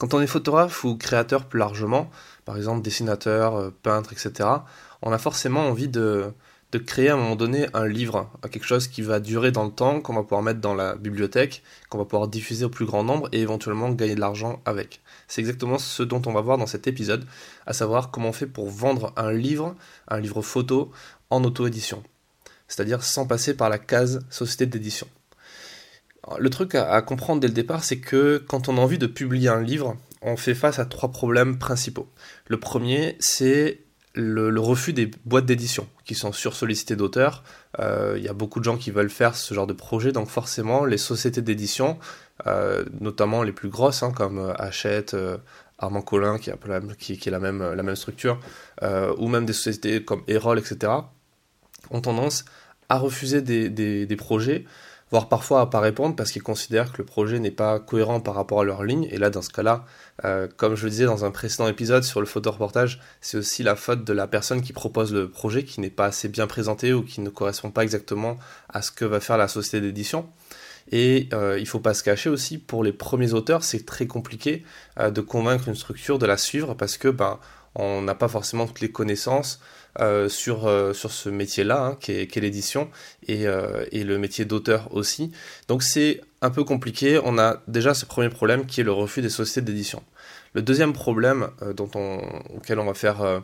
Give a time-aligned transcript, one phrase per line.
[0.00, 2.10] Quand on est photographe ou créateur plus largement,
[2.46, 4.48] par exemple dessinateur, euh, peintre, etc.,
[5.02, 6.32] on a forcément envie de,
[6.72, 9.70] de créer à un moment donné un livre, quelque chose qui va durer dans le
[9.70, 13.04] temps, qu'on va pouvoir mettre dans la bibliothèque, qu'on va pouvoir diffuser au plus grand
[13.04, 15.02] nombre et éventuellement gagner de l'argent avec.
[15.28, 17.26] C'est exactement ce dont on va voir dans cet épisode,
[17.66, 19.76] à savoir comment on fait pour vendre un livre,
[20.08, 20.90] un livre photo,
[21.28, 22.02] en auto-édition.
[22.68, 25.08] C'est-à-dire sans passer par la case société d'édition.
[26.38, 29.48] Le truc à, comprendre dès le départ, c'est que quand on a envie de publier
[29.48, 32.08] un livre, on fait face à trois problèmes principaux.
[32.46, 33.80] Le premier, c'est
[34.14, 37.42] le, refus des boîtes d'édition qui sont sursollicitées d'auteurs.
[37.78, 40.28] Euh, il y a beaucoup de gens qui veulent faire ce genre de projet, donc
[40.28, 41.98] forcément les sociétés d'édition,
[42.46, 45.16] euh, notamment les plus grosses hein, comme euh, Hachette,
[45.78, 48.38] Armand Collin qui, est la même, structure,
[49.16, 50.92] ou même des sociétés comme Erol, etc.,
[51.90, 52.44] ont tendance
[52.90, 54.66] à refuser des projets
[55.10, 58.34] voire parfois à pas répondre parce qu'ils considèrent que le projet n'est pas cohérent par
[58.34, 59.08] rapport à leur ligne.
[59.10, 59.84] Et là, dans ce cas-là,
[60.24, 63.76] euh, comme je le disais dans un précédent épisode sur le photoreportage, c'est aussi la
[63.76, 67.02] faute de la personne qui propose le projet qui n'est pas assez bien présenté ou
[67.02, 68.38] qui ne correspond pas exactement
[68.68, 70.28] à ce que va faire la société d'édition.
[70.92, 74.06] Et euh, il ne faut pas se cacher aussi, pour les premiers auteurs, c'est très
[74.06, 74.64] compliqué
[74.98, 77.38] euh, de convaincre une structure de la suivre parce que ben,
[77.74, 79.60] on n'a pas forcément toutes les connaissances,
[79.98, 82.88] euh, sur, euh, sur ce métier-là, hein, qui l'édition,
[83.26, 85.32] et, euh, et, le métier d'auteur aussi.
[85.66, 87.20] Donc c'est un peu compliqué.
[87.24, 90.00] On a déjà ce premier problème qui est le refus des sociétés d'édition.
[90.54, 91.48] Le deuxième problème
[92.56, 93.42] auquel on va faire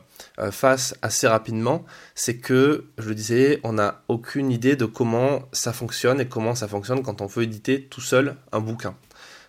[0.50, 1.84] face assez rapidement,
[2.16, 6.56] c'est que, je le disais, on n'a aucune idée de comment ça fonctionne et comment
[6.56, 8.96] ça fonctionne quand on veut éditer tout seul un bouquin.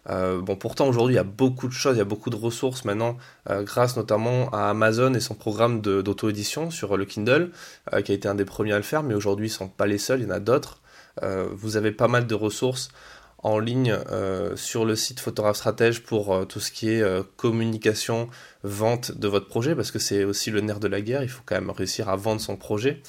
[0.10, 2.36] Euh, bon, pourtant aujourd'hui il y a beaucoup de choses, il y a beaucoup de
[2.36, 3.18] ressources maintenant,
[3.50, 7.52] euh, grâce notamment à Amazon et son programme d'auto-édition sur le Kindle,
[7.94, 9.68] euh, qui a été un des premiers à le faire, mais aujourd'hui ils ne sont
[9.68, 10.82] pas les seuls, il y en a d'autres.
[11.52, 12.90] vous avez pas mal de ressources
[13.44, 13.98] en ligne
[14.56, 17.04] sur le site Photographe Stratège pour tout ce qui est
[17.38, 18.30] communication,
[18.64, 21.42] vente de votre projet, parce que c'est aussi le nerf de la guerre, il faut
[21.46, 23.02] quand même réussir à vendre son projet.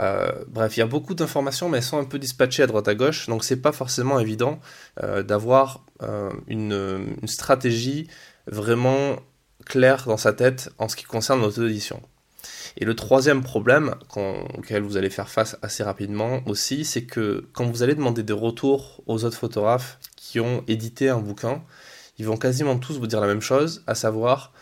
[0.00, 2.88] Euh, bref, il y a beaucoup d'informations, mais elles sont un peu dispatchées à droite
[2.88, 4.60] à gauche, donc c'est pas forcément évident
[5.02, 8.08] euh, d'avoir euh, une, stratégie
[8.46, 9.16] vraiment
[9.66, 12.00] claire dans sa tête en ce qui concerne l'auto-édition.
[12.76, 13.96] Et le troisième problème
[14.56, 18.32] auquel vous allez faire face assez rapidement aussi, c'est que quand vous allez demander des
[18.32, 21.62] retours aux autres photographes qui ont édité un bouquin,
[22.18, 24.52] ils vont quasiment tous vous dire la même chose, à savoir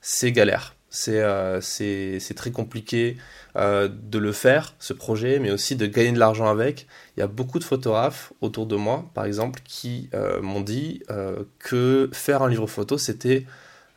[0.00, 0.77] c'est galère.
[1.08, 3.16] Euh, c'est très compliqué
[3.56, 6.86] euh, de le faire, ce projet, mais aussi de gagner de l'argent avec.
[7.16, 11.02] Il y a beaucoup de photographes autour de moi, par exemple, qui euh, m'ont dit
[11.58, 13.46] que faire un livre photo, c'était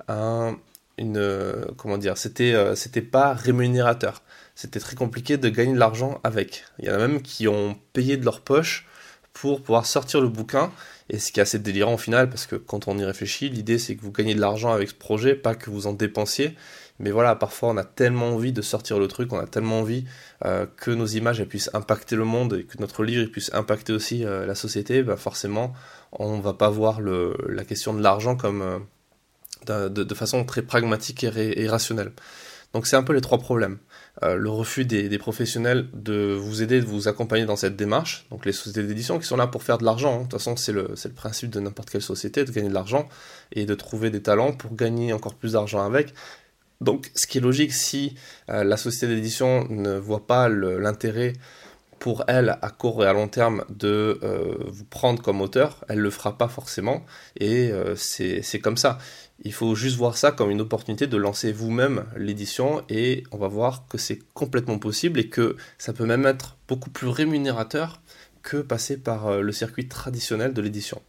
[0.07, 0.57] un,
[0.97, 4.21] une, comment dire, c'était c'était pas rémunérateur.
[4.55, 6.65] C'était très compliqué de gagner de l'argent avec.
[6.79, 8.85] Il y en a même qui ont payé de leur poche
[9.33, 10.71] pour pouvoir sortir le bouquin.
[11.11, 13.77] Et ce qui est assez délirant au final, parce que quand on y réfléchit, l'idée
[13.77, 16.55] c'est que vous gagnez de l'argent avec ce projet, pas que vous en dépensiez.
[16.99, 20.05] Mais voilà, parfois on a tellement envie de sortir le truc, on a tellement envie
[20.45, 24.23] euh, que nos images puissent impacter le monde et que notre livre puisse impacter aussi
[24.23, 25.73] euh, la société, bah forcément
[26.13, 32.11] on va pas voir la question de l'argent euh, de, façon très pragmatique et, rationnelle.
[32.73, 33.79] Donc c'est un peu les trois problèmes.
[34.21, 38.53] le refus des, professionnels de vous aider, de vous accompagner dans cette démarche, donc les
[38.53, 40.17] sociétés d'édition qui sont là pour faire de l'argent, hein.
[40.19, 43.09] de toute façon c'est le, principe de n'importe quelle société, de gagner de l'argent
[43.51, 46.13] et de trouver des talents pour gagner encore plus d'argent avec,
[46.81, 48.15] donc, ce qui est logique, si
[48.49, 51.33] euh, la société d'édition ne voit pas l'intérêt
[51.99, 55.99] pour elle à court et à long terme de euh, vous prendre comme auteur, elle
[55.99, 57.05] ne le fera pas forcément.
[57.39, 58.97] Et euh, c'est comme ça.
[59.43, 63.47] Il faut juste voir ça comme une opportunité de lancer vous-même l'édition et on va
[63.47, 68.01] voir que c'est complètement possible et que ça peut même être beaucoup plus rémunérateur
[68.43, 71.01] que passer par le circuit traditionnel de l'édition.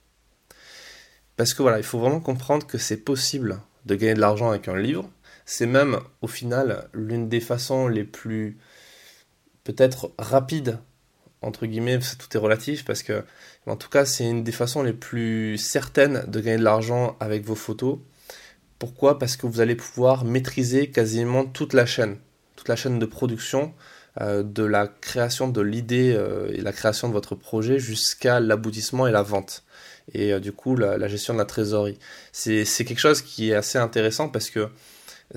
[1.37, 4.69] Parce que voilà, il faut vraiment comprendre que c'est possible de gagner de l'argent avec
[4.69, 5.10] un livre,
[5.44, 8.59] c'est même au final l'une des façons les plus
[9.64, 10.78] peut-être rapides
[11.43, 13.25] entre guillemets, tout est relatif parce que
[13.66, 17.44] en tout cas c'est une des façons les plus certaines de gagner de l'argent avec
[17.44, 17.99] vos photos.
[18.82, 19.20] Pourquoi?
[19.20, 22.17] Parce que vous allez pouvoir maîtriser quasiment toute la chaîne,
[22.56, 23.73] toute la chaîne de production,
[24.20, 29.06] euh, de la création de l'idée euh, et la création de votre projet jusqu'à l'aboutissement
[29.06, 29.62] et la vente.
[30.12, 31.96] Et euh, du coup la, la, gestion de la trésorerie.
[32.32, 34.69] C'est quelque chose qui est assez intéressant parce que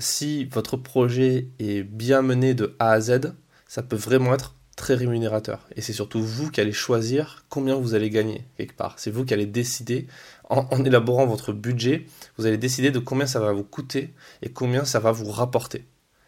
[0.00, 3.32] si votre projet est bien mené de A à Z,
[3.68, 5.66] ça peut vraiment être très rémunérateur.
[5.74, 8.94] Et c'est surtout vous qui allez choisir combien vous allez gagner quelque part.
[8.98, 10.06] C'est vous qui allez décider,
[10.48, 12.06] en, élaborant votre budget,
[12.36, 15.86] vous allez décider de combien ça va vous coûter et combien ça va vous rapporter.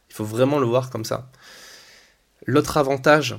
[0.09, 1.31] Il faut vraiment le voir comme ça.
[2.47, 3.37] L'autre avantage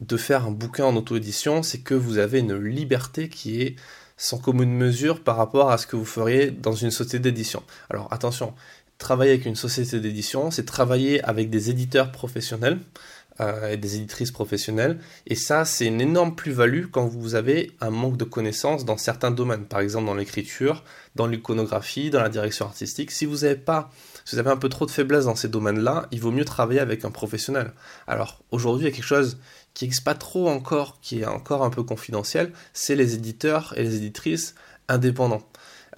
[0.00, 3.76] de faire un bouquin en auto-édition, c'est que vous avez une liberté qui est
[4.16, 7.62] sans commune mesure par rapport à ce que vous feriez dans une société d'édition.
[7.88, 8.54] Alors attention,
[8.98, 12.78] travailler avec une société d'édition, c'est travailler avec des éditeurs professionnels
[13.40, 14.98] euh, et des éditrices professionnelles.
[15.26, 19.30] Et ça, c'est une énorme plus-value quand vous avez un manque de connaissances dans certains
[19.30, 20.82] domaines, par exemple dans l'écriture,
[21.14, 23.10] dans l'iconographie, dans la direction artistique.
[23.10, 23.90] Si vous avez pas,
[24.24, 26.80] si vous avez un peu trop de faiblesse dans ces domaines-là, il vaut mieux travailler
[26.80, 27.72] avec un professionnel.
[28.06, 29.38] Alors aujourd'hui, il y a quelque chose
[29.74, 33.84] qui n'existe pas trop encore, qui est encore un peu confidentiel, c'est les éditeurs et
[33.84, 34.56] les éditrices
[34.88, 35.42] indépendants.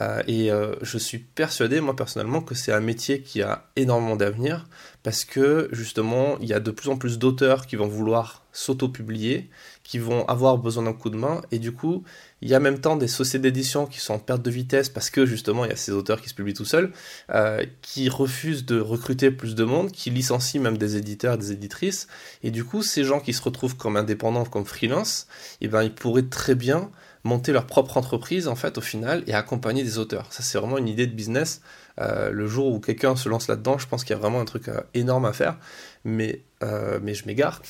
[0.01, 4.17] Euh, et euh, je suis persuadé, moi personnellement, que c'est un métier qui a énormément
[4.17, 4.67] d'avenir
[5.03, 9.49] parce que justement, il y a de plus en plus d'auteurs qui vont vouloir s'auto-publier,
[9.83, 12.05] qui vont avoir besoin d'un coup de main, et du coup,
[12.43, 15.11] il y a même temps des sociétés d'édition qui sont en perte de vitesse parce
[15.11, 16.93] que justement, il y a ces auteurs qui se publient tout seuls,
[17.31, 21.53] euh, qui refusent de recruter plus de monde, qui licencient même des éditeurs et des
[21.53, 22.09] éditrices,
[22.43, 25.27] et du coup, ces gens qui se retrouvent comme indépendants, comme freelance,
[25.61, 26.91] eh ben, ils pourraient très bien
[27.25, 30.33] monter leur propre entreprise en fait au final et accompagner des auteurs.
[30.33, 31.61] Ça c'est vraiment une idée de business.
[32.01, 34.45] Euh, le jour où quelqu'un se lance là-dedans, je pense qu'il y a vraiment un
[34.45, 35.59] truc euh, énorme à faire.
[36.05, 37.61] Mais, euh, je m'égare.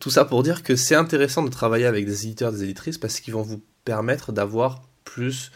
[0.00, 3.20] tout ça pour dire que c'est intéressant de travailler avec des éditeurs, des éditrices parce
[3.20, 5.50] qu'ils vont vous permettre d'avoir plus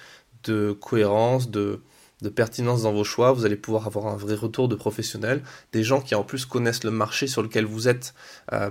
[0.45, 1.81] de cohérence, de,
[2.23, 5.43] de pertinence dans vos choix, vous allez pouvoir avoir un vrai retour de professionnels,
[5.73, 8.15] des gens qui en plus connaissent le marché sur lequel vous êtes.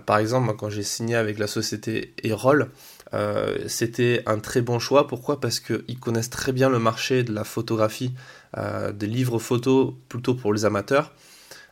[0.05, 2.69] par exemple, quand j'ai signé avec la société Erol,
[3.13, 5.07] euh, c'était un très bon choix.
[5.07, 5.39] Pourquoi?
[5.39, 8.13] Parce qu'ils connaissent très bien le marché de la photographie,
[8.57, 11.13] euh, des livres photos plutôt pour les amateurs.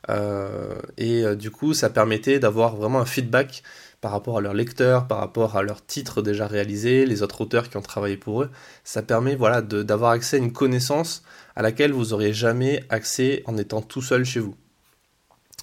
[0.10, 3.64] Euh, et du coup, ça permettait d'avoir vraiment un feedback
[4.00, 7.70] par rapport à leurs lecteurs, par rapport à leurs titres déjà réalisés, les autres auteurs
[7.70, 8.50] qui ont travaillé pour eux.
[8.84, 11.24] Ça permet voilà, d'avoir accès à une connaissance
[11.56, 14.56] à laquelle vous n'auriez jamais accès en étant tout seul chez vous.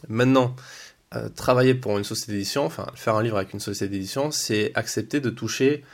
[0.09, 0.55] Maintenant,
[1.15, 4.73] euh, travailler pour une société d'édition, enfin faire un livre avec une société d'édition, c'est
[4.75, 5.85] accepter de toucher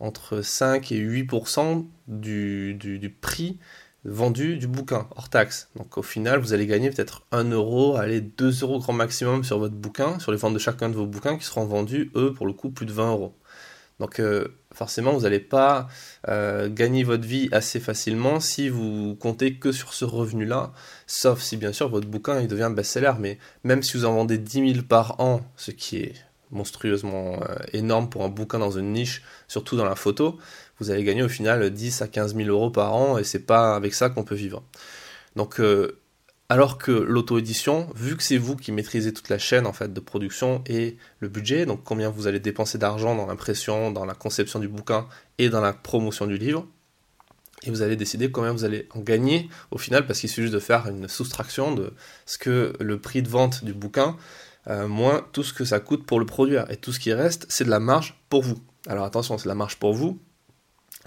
[0.00, 3.58] entre 5 et 8% du, du, prix
[4.04, 5.70] vendu du bouquin, hors taxe.
[5.76, 9.58] Donc au final, vous allez gagner peut-être 1 euro, allez 2 euros grand maximum sur
[9.58, 12.46] votre bouquin, sur les ventes de chacun de vos bouquins qui seront vendus, eux, pour
[12.46, 13.34] le coup, plus de 20 euros.
[14.00, 15.88] Donc euh, forcément, vous n'allez pas
[16.28, 20.72] euh, gagner votre vie assez facilement si vous comptez que sur ce revenu-là,
[21.06, 23.12] sauf si bien sûr votre bouquin il devient best-seller.
[23.20, 26.14] Mais même si vous en vendez 10 000 par an, ce qui est
[26.50, 30.38] monstrueusement euh, énorme pour un bouquin dans une niche, surtout dans la photo,
[30.80, 33.76] vous allez gagner au final 10 à 15 000 euros par an et c'est pas
[33.76, 34.64] avec ça qu'on peut vivre.
[35.36, 35.60] Donc
[36.48, 40.00] alors que l'auto-édition, vu que c'est vous qui maîtrisez toute la chaîne en fait de
[40.00, 44.58] production et le budget, donc combien vous allez dépenser d'argent dans l'impression, dans la conception
[44.58, 45.06] du bouquin
[45.38, 46.66] et dans la promotion du livre,
[47.66, 50.58] et vous allez décider combien vous allez en gagner au final, parce qu'il suffit de
[50.58, 51.92] faire une soustraction de
[52.26, 54.16] ce que le prix de vente du bouquin,
[54.68, 56.70] euh, moins tout ce que ça coûte pour le produire.
[56.70, 58.58] Et tout ce qui reste, c'est de la marge pour vous.
[58.86, 60.18] Alors attention, c'est de la marge pour vous,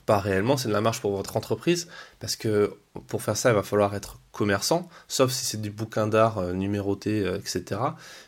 [0.07, 1.89] pas réellement, c'est de la marge pour votre entreprise,
[2.19, 2.77] parce que
[3.07, 6.54] pour faire ça, il va falloir être commerçant, sauf si c'est du bouquin d'art euh,
[6.54, 7.81] numéroté, euh, etc.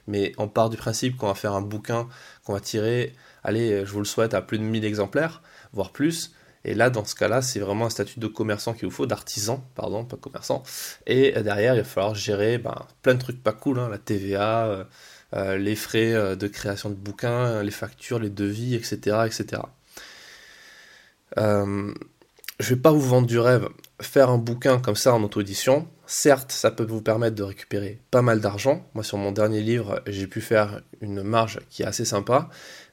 [0.05, 2.09] Mais on part du principe qu'on va faire un bouquin
[2.43, 3.15] qu'on va tirer,
[3.45, 5.41] allez, je vous le souhaite, à plus de 1000 exemplaires,
[5.71, 6.33] voire plus.
[6.65, 9.63] Et là, dans ce cas-là, c'est vraiment un statut de commerçant qu'il vous faut, d'artisan,
[9.75, 10.63] pardon, pas commerçant.
[11.07, 14.85] Et derrière, il va falloir gérer ben, plein de trucs pas cool, hein, la TVA,
[15.33, 19.21] euh, les frais de création de bouquins, les factures, les devis, etc.
[19.25, 19.61] etc.
[21.37, 21.93] Euh,
[22.59, 23.69] je vais pas vous vendre du rêve.
[24.01, 28.21] Faire un bouquin comme ça en auto-édition, certes, ça peut vous permettre de récupérer pas
[28.21, 28.85] mal d'argent.
[28.93, 32.49] Moi, sur mon dernier livre, j'ai pu faire une marge qui est assez sympa.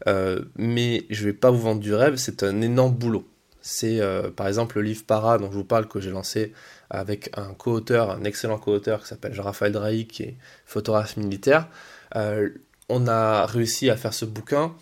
[0.07, 3.27] Euh, mais je vais pas vous vendre du rêve, c'est un énorme boulot.
[3.61, 6.53] C'est euh, par exemple le livre Para dont je vous parle que j'ai lancé
[6.89, 11.69] avec un co-auteur, un excellent co-auteur qui s'appelle Jean-Raphaël Drahi, qui est photographe militaire.
[12.15, 12.51] Euh,
[12.89, 14.73] on a réussi à faire ce bouquin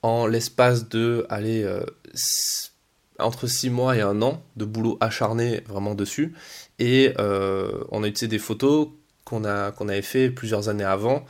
[0.00, 1.68] en l'espace de, allez,
[3.18, 6.34] entre 6 mois et un an de boulot acharné vraiment dessus.
[6.78, 8.88] Et euh, on a utilisé des photos
[9.24, 9.42] qu'on
[9.76, 11.24] qu'on avait fait plusieurs années avant.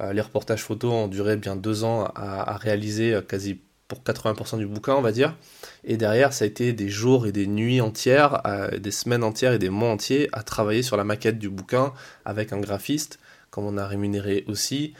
[0.00, 4.58] Euh, les reportages photos ont duré bien deux ans à, réaliser euh, quasi pour 80%
[4.58, 5.36] du bouquin, on va dire.
[5.84, 8.42] Et derrière, ça a été des jours et des nuits entières,
[8.76, 11.92] des semaines entières et des mois entiers à travailler sur la maquette du bouquin
[12.24, 13.20] avec un graphiste,
[13.52, 14.94] comme on a rémunéré aussi,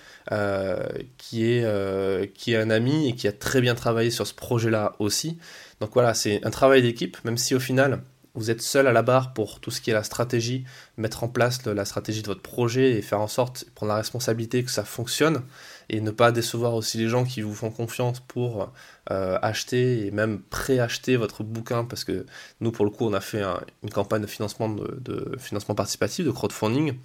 [1.18, 4.94] qui, est, qui est un ami et qui a très bien travaillé sur ce projet-là
[5.00, 5.36] aussi.
[5.80, 8.02] Donc voilà, c'est un travail d'équipe, même si au final,
[8.36, 10.64] vous êtes seul à la barre pour tout ce qui est la stratégie,
[10.96, 14.62] mettre en place la stratégie de votre projet et faire en sorte, prendre la responsabilité
[14.62, 15.42] que ça fonctionne
[15.88, 18.72] et ne pas décevoir aussi les gens qui vous font confiance pour
[19.10, 22.26] euh, acheter et même préacheter votre bouquin parce que
[22.60, 23.42] nous pour le coup on a fait
[23.82, 26.98] une campagne de financement de, financement participatif de crowdfunding.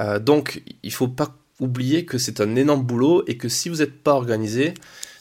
[0.00, 3.76] Euh, donc il faut pas oubliez que c'est un énorme boulot et que si vous
[3.76, 4.74] n'êtes pas organisé,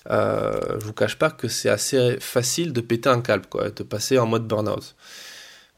[0.10, 3.84] euh, je vous cache pas que c'est assez facile de péter un câble, quoi, de
[3.84, 4.96] passer en mode burn-out.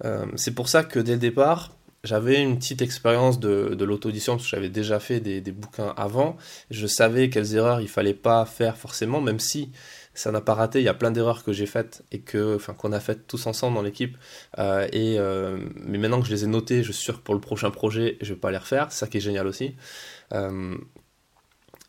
[0.05, 1.71] Euh, c'est pour ça que dès le départ,
[2.03, 6.37] j'avais une petite expérience de, de l'auto-audition parce que j'avais déjà fait des, bouquins avant.
[6.71, 9.71] Je savais quelles erreurs il fallait pas faire forcément, même si
[10.13, 10.79] ça n'a pas raté.
[10.79, 13.47] Il y a plein d'erreurs que j'ai faites et que, enfin, qu'on a faites tous
[13.47, 14.17] ensemble dans l'équipe.
[14.59, 17.35] Euh, et euh, mais maintenant que je les ai notées, je suis sûr que pour
[17.35, 18.87] le prochain projet, je vais pas les refaire.
[18.91, 19.75] C'est ça qui est génial aussi.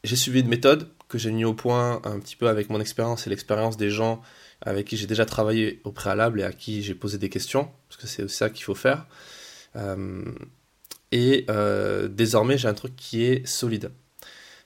[0.02, 3.26] J'ai suivi une méthode que j'ai mis au point un petit peu avec mon expérience
[3.26, 4.22] et l'expérience des gens
[4.62, 8.00] avec qui j'ai déjà travaillé au préalable et à qui j'ai posé des questions, parce
[8.00, 9.06] que c'est ça qu'il faut faire.
[9.76, 10.24] Euh,
[11.12, 13.90] et euh, désormais, j'ai un truc qui est solide.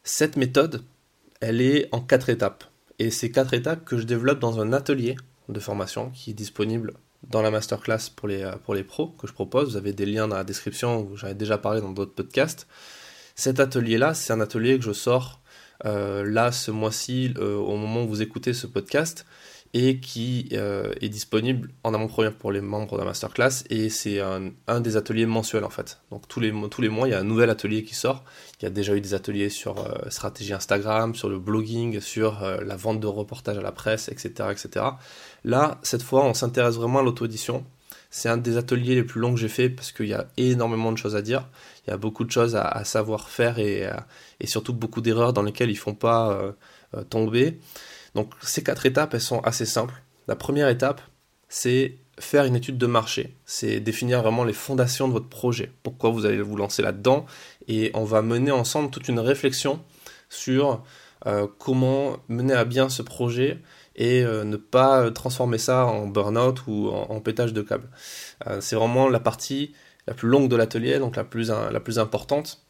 [0.03, 0.85] Cette méthode,
[1.41, 2.65] elle est en quatre étapes.
[2.99, 5.17] Et c'est quatre étapes que je développe dans un atelier
[5.49, 9.33] de formation qui est disponible dans la masterclass pour les, pour les pros que je
[9.33, 9.71] propose.
[9.71, 12.67] Vous avez des liens dans la description où j'en ai déjà parlé dans d'autres podcasts.
[13.35, 15.44] Cet atelier-là, c'est un atelier que je sors euh,
[15.83, 19.27] là ce mois-ci, euh, au moment où vous écoutez ce podcast,
[19.77, 24.21] et qui euh, est disponible en avant-première pour les membres de la masterclass, et c'est
[24.21, 26.01] un, un, des ateliers mensuels en fait.
[26.13, 28.23] Donc tous les, tous les mois, il y a un nouvel atelier qui sort.
[28.61, 29.75] Il y a déjà eu des ateliers sur
[30.11, 34.51] stratégie Instagram, sur le blogging, sur la vente de reportages à la presse, etc.
[34.53, 34.87] etc.
[35.43, 37.65] Là, cette fois, on s'intéresse vraiment à l'auto-édition.
[38.17, 40.93] C'est un des ateliers les plus longs que j'ai fait parce qu'il y a énormément
[40.93, 41.49] de choses à dire
[41.85, 43.97] il y a beaucoup de choses à, savoir faire et, euh,
[44.39, 46.53] et, surtout beaucoup d'erreurs dans lesquelles ils ne font pas euh,
[46.97, 47.59] euh, tomber.
[48.15, 50.01] Donc ces quatre étapes, elles sont assez simples.
[50.29, 51.01] La première étape,
[51.49, 53.35] c'est faire une étude de marché.
[53.47, 55.73] C'est définir vraiment les fondations de votre projet.
[55.83, 57.27] Pourquoi vous allez vous lancer là-dedans.
[57.67, 59.83] Et on va mener ensemble toute une réflexion
[60.29, 60.85] sur
[61.59, 63.59] comment mener à bien ce projet
[63.97, 67.89] et euh, ne pas transformer ça en burn-out ou en, pétage de câble.
[68.47, 69.75] Euh, c'est vraiment la partie
[70.07, 72.65] la plus longue de l'atelier, donc la plus, la plus importante,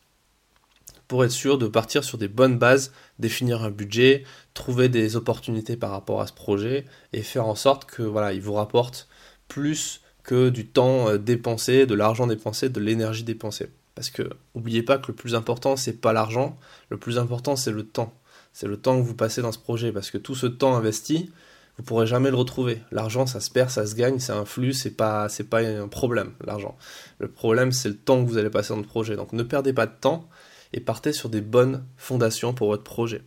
[1.08, 5.76] pour être sûr de partir sur des bonnes bases, définir un budget, trouver des opportunités
[5.76, 9.08] par rapport à ce projet et faire en sorte que voilà, il vous rapporte
[9.48, 13.70] plus que du temps euh, dépensé, de l'argent dépensé, de l'énergie dépensée.
[13.94, 14.22] Parce que
[14.54, 18.12] n'oubliez pas que le plus important c'est pas l'argent, le plus important c'est le temps.
[18.54, 21.30] C'est le temps que vous passez dans ce projet parce que tout ce temps investi,
[21.76, 22.80] vous pourrez jamais le retrouver.
[22.92, 25.88] L'argent, ça se perd, ça se gagne, c'est un flux, c'est pas, c'est pas un
[25.88, 26.78] problème, l'argent.
[27.18, 29.16] Le problème, c'est le temps que vous allez passer dans le projet.
[29.16, 30.28] Donc ne perdez pas de temps
[30.72, 33.22] et partez sur des bonnes fondations pour votre projet.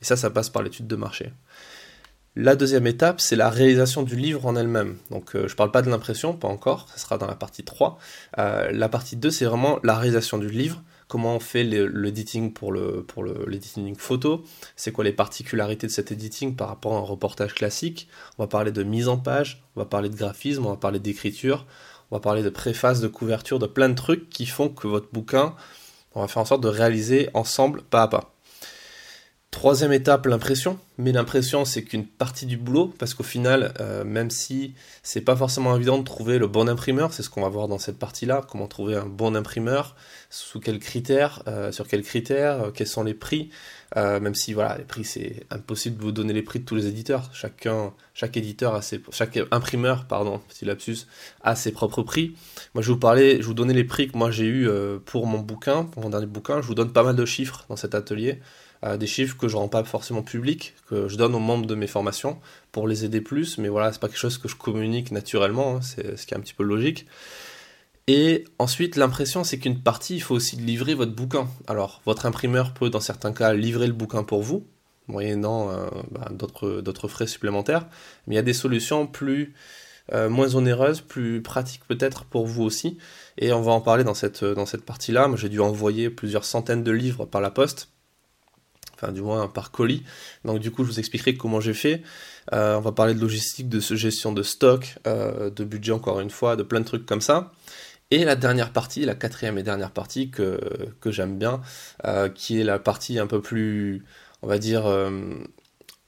[0.00, 1.30] Et ça, ça passe par l'étude de marché.
[2.34, 4.96] La deuxième étape, c'est la réalisation du livre en elle-même.
[5.10, 7.64] Donc euh, je ne parle pas de l'impression, pas encore, ça sera dans la partie
[7.64, 7.98] 3.
[8.38, 12.72] Euh, la partie 2, c'est vraiment la réalisation du livre comment on fait l'editing pour
[12.72, 13.04] le
[13.98, 14.44] photo,
[14.76, 18.08] c'est quoi les particularités de cet editing par rapport à un reportage classique.
[18.38, 21.00] On va parler de mise en page, on va parler de graphisme, on va parler
[21.00, 21.66] d'écriture,
[22.10, 25.08] on va parler de préface, de couverture, de plein de trucs qui font que votre
[25.12, 25.56] bouquin,
[26.14, 28.32] on va faire en sorte de réaliser ensemble pas à pas.
[29.50, 30.78] Troisième étape, l'impression.
[30.96, 35.34] Mais l'impression, c'est qu'une partie du boulot, parce qu'au final, euh, même si c'est pas
[35.34, 38.42] forcément évident de trouver le bon imprimeur, c'est ce qu'on va voir dans cette partie-là,
[38.48, 39.96] comment trouver un bon imprimeur,
[40.30, 43.50] sous quels critères, euh, sur quels critères, euh, quels sont les prix,
[43.96, 46.86] même si voilà, les prix c'est impossible de vous donner les prix de tous les
[46.86, 47.28] éditeurs.
[47.32, 51.08] Chaque éditeur a ses, chaque imprimeur, pardon, petit lapsus,
[51.42, 52.36] a ses propres prix.
[52.74, 54.68] Moi, je vous parler, je vous donner les prix que moi j'ai eu
[55.06, 56.62] pour mon bouquin, pour mon dernier bouquin.
[56.62, 58.38] Je vous donne pas mal de chiffres dans cet atelier.
[58.98, 61.86] Des chiffres que je rends pas forcément publics, que je donne aux membres de mes
[61.86, 62.38] formations
[62.72, 65.80] pour les aider plus, mais voilà, c'est pas quelque chose que je communique naturellement, hein,
[65.82, 67.06] c'est ce qui est un petit peu logique.
[68.06, 71.46] Et ensuite, l'impression, c'est qu'une partie, il faut aussi livrer votre bouquin.
[71.68, 74.66] Alors, votre imprimeur peut, dans certains cas, livrer le bouquin pour vous,
[75.06, 77.86] moyennant euh, bah, d'autres frais supplémentaires,
[78.26, 79.54] mais il y a des solutions plus
[80.12, 82.98] euh, moins onéreuses, plus pratiques peut-être pour vous aussi,
[83.38, 85.30] et on va en parler dans cette, dans cette partie-là.
[85.36, 87.90] J'ai dû envoyer plusieurs centaines de livres par la poste,
[89.00, 90.02] enfin du moins par colis.
[90.44, 92.02] Donc du coup, je vous expliquerai comment j'ai fait.
[92.52, 96.30] Euh, on va parler de logistique, de gestion de stock, euh, de budget encore une
[96.30, 97.52] fois, de plein de trucs comme ça.
[98.10, 100.58] Et la dernière partie, la quatrième et dernière partie que,
[101.06, 101.60] j'aime bien,
[102.04, 104.04] euh, qui est la partie un peu plus,
[104.42, 104.84] on va dire,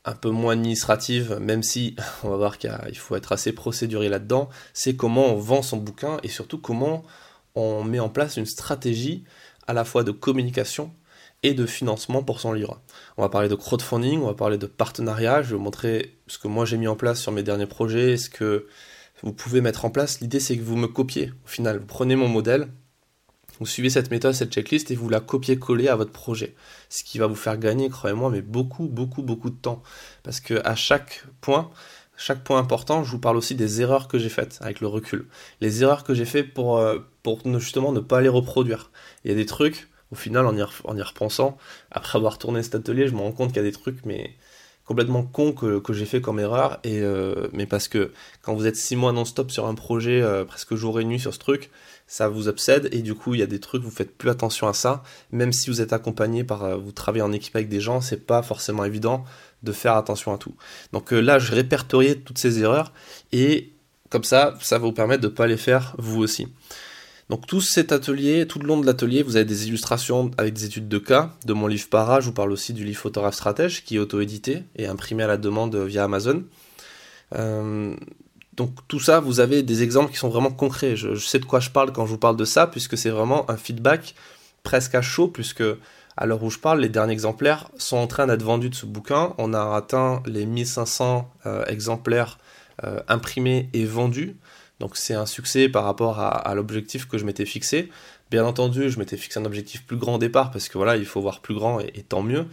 [0.04, 1.94] un peu moins administrative, même si
[2.25, 6.18] on va voir qu'il faut être assez procéduré là-dedans, c'est comment on vend son bouquin
[6.25, 7.04] et surtout comment
[7.54, 9.25] on met en place une stratégie
[9.66, 10.92] à la fois de communication
[11.42, 12.80] et de financement pour son livre.
[13.16, 16.38] On va parler de crowdfunding, on va parler de partenariat, je vais vous montrer ce
[16.38, 18.66] que moi j'ai mis en place sur mes derniers projets, ce que
[19.22, 20.20] vous pouvez mettre en place.
[20.20, 22.68] L'idée c'est que vous me copiez au final, vous prenez mon modèle,
[23.62, 26.56] vous suivez cette méthode, cette checklist et vous la copiez-collez à votre projet.
[26.88, 29.82] Ce qui va vous faire gagner, croyez-moi, mais beaucoup, beaucoup, beaucoup de temps.
[30.25, 31.70] Parce que à chaque point,
[32.16, 35.28] chaque point important, je vous parle aussi des erreurs que j'ai faites avec le recul.
[35.61, 38.90] Les erreurs que j'ai faites pour, euh, pour justement ne pas les reproduire.
[39.25, 41.57] Il y a des trucs, au final, en y, en y repensant,
[41.90, 44.37] après avoir tourné cet atelier, je me rends compte qu'il y a des trucs, mais
[44.85, 46.78] complètement cons que, j'ai fait comme erreur.
[46.87, 50.75] Euh, mais parce que quand vous êtes six mois non-stop sur un projet, euh, presque
[50.75, 51.71] jour et nuit sur ce truc,
[52.07, 52.88] ça vous obsède.
[52.92, 55.02] Et du coup, il y a des trucs, vous faites plus attention à ça.
[55.31, 58.26] Même si vous êtes accompagné par, euh, vous travaillez en équipe avec des gens, c'est
[58.26, 59.25] pas forcément évident
[59.62, 60.54] de faire attention à tout.
[60.92, 62.92] Donc là, je répertorié toutes ces erreurs.
[63.31, 63.73] Et
[64.11, 66.49] comme ça, ça va vous permettre de ne pas les faire vous aussi.
[67.33, 70.67] Donc tout cet atelier, tout le long de l'atelier, vous avez des illustrations avec des
[70.67, 72.21] études de cas de mon livre Para.
[72.21, 75.39] Je vous parle aussi du livre Photographe Stratège qui est auto-édité et imprimé à la
[75.39, 76.45] demande via Amazon.
[77.35, 77.97] Euh,
[78.53, 80.95] donc tout ça, vous avez des exemples qui sont vraiment concrets.
[80.95, 83.51] Je, sais de quoi je parle quand je vous parle de ça, puisque c'est vraiment
[83.51, 84.15] un feedback
[84.62, 85.65] presque à chaud, puisque
[86.19, 88.85] à l'heure où je parle, les derniers exemplaires sont en train d'être vendus de ce
[88.85, 89.33] bouquin.
[89.39, 92.37] On a atteint les 1500 euh, exemplaires
[92.85, 94.37] euh, imprimés et vendus.
[94.81, 97.88] Donc c'est un succès par rapport à, l'objectif que je m'étais fixé.
[98.31, 101.07] Bien entendu, je m'étais fixé un objectif plus grand au départ parce que voilà, il
[101.07, 102.47] faut voir plus grand et, tant mieux.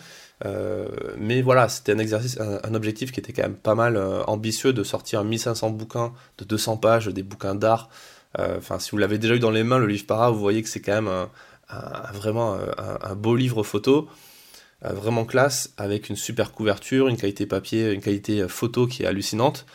[0.45, 4.23] Euh, mais voilà, c'était un exercice, un, objectif qui était quand même pas mal euh,
[4.25, 7.89] ambitieux de sortir 1500 bouquins de 200 pages, des bouquins d'art.
[8.37, 10.61] Euh, enfin, si vous l'avez déjà eu dans les mains, le livre para, vous voyez
[10.61, 11.27] que c'est quand même
[12.13, 14.07] vraiment un, beau livre photo,
[14.81, 19.65] vraiment classe, avec une super couverture, une qualité papier, une qualité photo qui est hallucinante.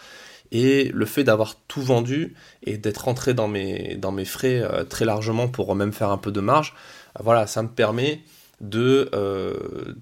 [0.52, 5.48] Et le fait d'avoir tout vendu et d'être rentré dans mes, frais euh, très largement
[5.48, 6.74] pour même faire un peu de marge,
[7.18, 8.20] euh, voilà, ça me permet
[8.60, 9.94] de, euh,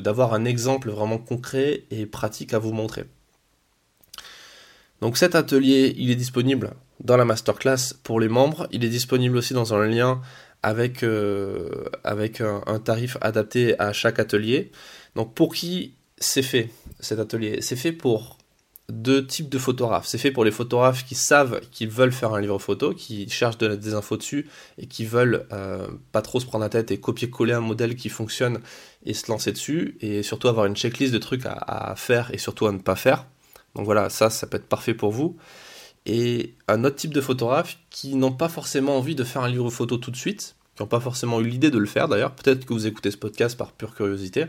[0.00, 3.04] d'avoir un exemple vraiment concret et pratique à vous montrer.
[5.00, 8.66] Donc cet atelier, il est disponible dans la masterclass pour les membres.
[8.72, 10.22] Il est disponible aussi dans un lien
[10.62, 11.04] avec,
[12.04, 14.72] avec un, un, tarif adapté à chaque atelier.
[15.14, 17.60] Donc pour qui c'est fait cet atelier?
[17.60, 18.38] C'est fait pour
[18.90, 20.06] deux types de photographes.
[20.06, 23.56] C'est fait pour les photographes qui savent qu'ils veulent faire un livre photo, qui cherchent
[23.56, 27.54] des infos dessus et qui veulent euh, pas trop se prendre la tête et copier-coller
[27.54, 28.60] un modèle qui fonctionne
[29.06, 32.66] et se lancer dessus et surtout avoir une checklist de trucs à, faire et surtout
[32.66, 33.26] à ne pas faire.
[33.74, 35.36] Donc voilà, ça, ça peut être parfait pour vous.
[36.06, 39.70] Et un autre type de photographes qui n'ont pas forcément envie de faire un livre
[39.70, 42.32] photo tout de suite, qui n'ont pas forcément eu l'idée de le faire d'ailleurs.
[42.32, 44.46] Peut-être que vous écoutez ce podcast par pure curiosité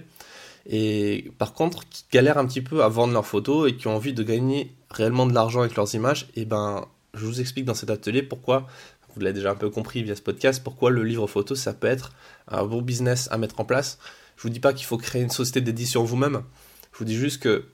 [0.67, 3.95] et par contre qui galèrent un petit peu à vendre leurs photos et qui ont
[3.95, 7.73] envie de gagner réellement de l'argent avec leurs images, et ben je vous explique dans
[7.73, 8.67] cet atelier pourquoi,
[9.13, 11.87] vous l'avez déjà un peu compris via ce podcast, pourquoi le livre photo ça peut
[11.87, 12.11] être
[12.47, 13.97] un bon business à mettre en place.
[14.37, 16.41] Je vous dis pas qu'il faut créer une société d'édition vous-même,
[16.91, 17.65] je vous dis juste que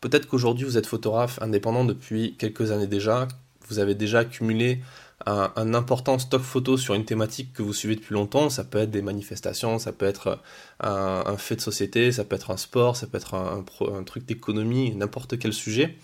[0.00, 3.28] peut-être qu'aujourd'hui vous êtes photographe indépendant depuis quelques années déjà,
[3.68, 4.80] vous avez déjà accumulé
[5.26, 8.50] un, important stock photo sur une thématique que vous suivez depuis longtemps.
[8.50, 10.40] Ça peut être des manifestations, ça peut être
[10.80, 14.94] un, fait de société, ça peut être un sport, ça peut être un, truc d'économie,
[14.94, 15.96] n'importe quel sujet.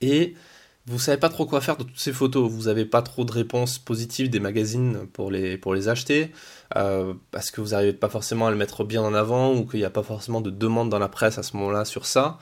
[0.00, 0.34] Et
[0.86, 2.50] vous savez pas trop quoi faire de toutes ces photos.
[2.50, 6.30] Vous n'avez pas trop de réponses positives des magazines pour les, pour les acheter,
[6.76, 9.80] euh, parce que vous n'arrivez pas forcément à le mettre bien en avant ou qu'il
[9.80, 12.38] n'y a pas forcément de demande dans la presse à ce moment-là sur ça.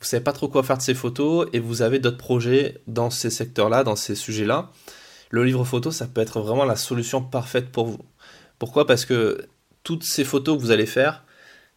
[0.00, 3.10] Vous savez pas trop quoi faire de ces photos et vous avez d'autres projets dans
[3.10, 4.70] ces secteurs-là, dans ces sujets-là
[5.30, 7.98] le livre photo, ça peut être vraiment la solution parfaite pour vous.
[8.58, 8.86] Pourquoi?
[8.86, 9.46] Parce que
[9.82, 11.24] toutes ces photos que vous allez faire,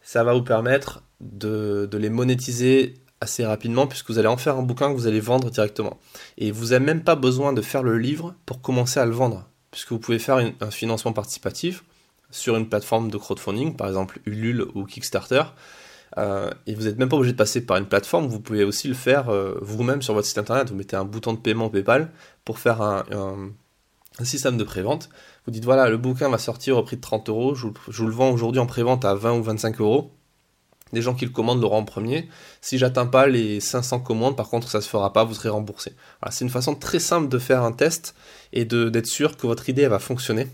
[0.02, 4.62] ça va vous permettre de, les monétiser assez rapidement puisque vous allez en faire un
[4.62, 5.98] bouquin que vous allez vendre directement.
[6.38, 9.48] Et vous n'avez même pas besoin de faire le livre pour commencer à le vendre,
[9.70, 11.84] puisque vous pouvez faire un financement participatif
[12.30, 15.42] sur une plateforme de crowdfunding, par exemple Ulule ou Kickstarter,
[16.18, 18.88] euh, et vous n'êtes même pas obligé de passer par une plateforme, vous pouvez aussi
[18.88, 20.68] le faire euh, vous-même sur votre site internet.
[20.68, 22.10] Vous mettez un bouton de paiement PayPal
[22.44, 23.04] pour faire un,
[24.24, 25.10] système de prévente.
[25.46, 28.12] Vous dites voilà, le bouquin va sortir au prix de 30 euros, je, vous le
[28.12, 30.12] vends aujourd'hui en prévente à 20 ou 25 euros.
[30.92, 32.28] Les gens qui le commandent l'auront en premier.
[32.62, 35.92] Si j'atteins pas les 500 commandes, par contre, ça se fera pas, vous serez remboursé.
[36.30, 38.14] c'est une façon très simple de faire un test
[38.52, 40.48] et d'être sûr que votre idée va fonctionner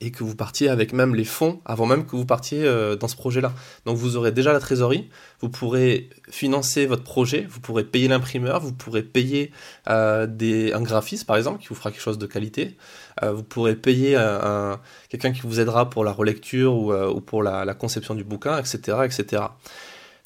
[0.00, 3.08] et que vous partiez avec même les fonds avant même que vous partiez euh, dans
[3.08, 3.52] ce projet-là.
[3.84, 5.08] Donc vous aurez déjà la trésorerie,
[5.40, 9.50] vous pourrez financer votre projet, vous pourrez payer l'imprimeur, vous pourrez payer
[9.88, 10.26] euh,
[10.74, 12.76] un graphiste par exemple qui vous fera quelque chose de qualité,
[13.22, 17.42] euh, vous pourrez payer un, quelqu'un qui vous aidera pour la relecture ou, ou pour
[17.42, 18.98] la, la, conception du bouquin, etc.
[19.04, 19.42] etc.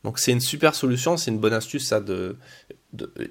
[0.07, 2.37] Donc c'est une super solution, c'est une bonne astuce ça de,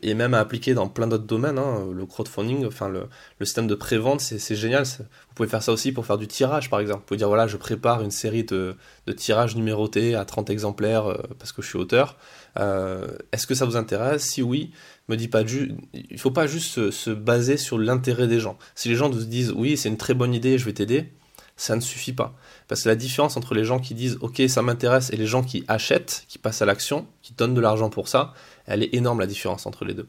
[0.03, 1.57] et même à appliquer dans plein d'autres domaines.
[1.57, 1.87] Hein.
[1.89, 4.83] le crowdfunding, le, système de prévente, c'est génial.
[4.83, 6.99] Vous pouvez faire ça aussi pour faire du tirage, par exemple.
[6.99, 8.75] Vous pouvez dire voilà, je prépare une série de,
[9.15, 12.17] tirages numérotés à 30 exemplaires euh, parce que je suis auteur.
[12.59, 14.23] Euh, est-ce que ça vous intéresse?
[14.23, 14.73] Si oui,
[15.07, 18.57] me dis pas du, il faut pas juste se, baser sur l'intérêt des gens.
[18.75, 21.13] Si les gens vous disent oui, c'est une très bonne idée, je vais t'aider,
[21.57, 22.33] ça ne suffit pas.
[22.67, 25.43] Parce que la différence entre les gens qui disent ok ça m'intéresse et les gens
[25.43, 28.33] qui achètent, qui passent à l'action, qui donnent de l'argent pour ça,
[28.65, 30.07] elle est énorme la différence entre les deux.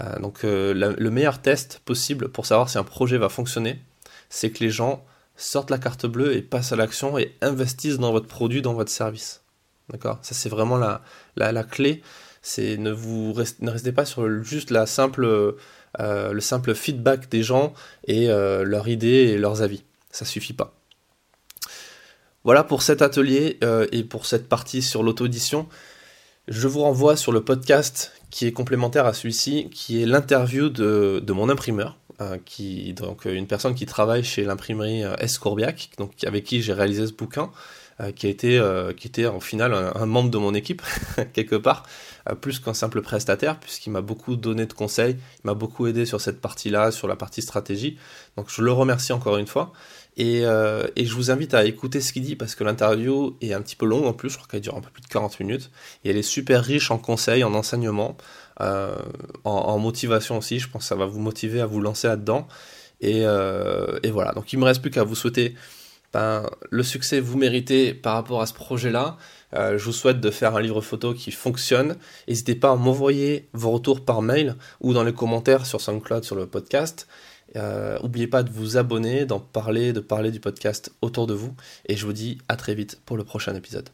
[0.00, 3.80] Euh, donc euh, le meilleur test possible pour savoir si un projet va fonctionner,
[4.28, 5.04] c'est que les gens
[5.36, 8.90] sortent la carte bleue et passent à l'action et investissent dans votre produit, dans votre
[8.90, 9.42] service.
[9.90, 10.18] D'accord?
[10.22, 11.00] Ça, c'est vraiment la,
[11.36, 12.02] la, clé.
[12.42, 17.42] C'est ne vous ne restez pas sur juste la simple, euh, le simple feedback des
[17.42, 17.72] gens
[18.06, 19.84] et leurs idées et leurs avis.
[20.10, 20.77] Ça suffit pas.
[22.44, 25.68] Voilà pour cet atelier euh, et pour cette partie sur l'auto-édition.
[26.46, 31.32] Je vous renvoie sur le podcast qui est complémentaire à celui-ci, qui est l'interview de,
[31.32, 31.98] mon imprimeur,
[32.46, 37.06] qui donc une personne qui travaille chez l'imprimerie S Courbiac, donc avec qui j'ai réalisé
[37.06, 37.50] ce bouquin.
[38.00, 40.82] Euh, qui, a été, euh, qui était au final un, membre de mon équipe,
[41.32, 41.82] quelque part,
[42.30, 46.06] euh, plus qu'un simple prestataire, puisqu'il m'a beaucoup donné de conseils, il m'a beaucoup aidé
[46.06, 47.98] sur cette partie-là, sur la partie stratégie.
[48.36, 49.72] Donc je le remercie encore une fois.
[50.18, 53.62] Et, et je vous invite à écouter ce qu'il dit, parce que l'interview est un
[53.62, 55.70] petit peu longue en plus, je crois qu'elle dure un peu plus de 40 minutes,
[56.04, 58.16] et elle est super riche en conseils, en enseignements,
[58.58, 58.96] en,
[59.44, 62.48] en, motivation aussi, je pense que ça va vous motiver à vous lancer là-dedans.
[63.00, 65.54] Et, et, voilà, donc il me reste plus qu'à vous souhaiter
[66.12, 69.18] ben, le succès vous méritez par rapport à ce projet-là.
[69.54, 71.96] Euh, je vous souhaite de faire un livre photo qui fonctionne.
[72.26, 76.36] N'hésitez pas à m'envoyer vos retours par mail ou dans les commentaires sur SoundCloud sur
[76.36, 77.08] le podcast.
[78.02, 81.54] N'oubliez euh, pas de vous abonner, d'en parler, de parler du podcast autour de vous.
[81.86, 83.88] Et je vous dis à très vite pour le prochain épisode.